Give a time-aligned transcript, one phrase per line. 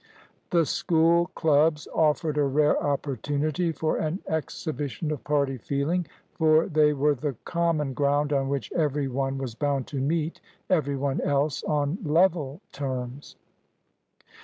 [0.49, 6.91] The School clubs offered a rare opportunity for an exhibition of party feeling, for they
[6.91, 10.41] were the common ground on which every one was bound to meet
[10.71, 13.35] every one else on level terms.